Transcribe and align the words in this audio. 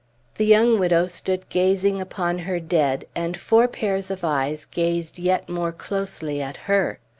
The 0.37 0.47
young 0.47 0.79
widow 0.79 1.05
stood 1.05 1.47
gazing 1.49 2.01
upon 2.01 2.39
her 2.39 2.59
dead, 2.59 3.05
and 3.15 3.37
four 3.39 3.67
pairs 3.67 4.09
of 4.09 4.23
eyes 4.23 4.65
gazed 4.65 5.19
yet 5.19 5.47
more 5.47 5.71
closely 5.71 6.41
at 6.41 6.57
her. 6.65 6.97